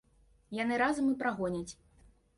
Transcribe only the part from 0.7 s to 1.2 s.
разам і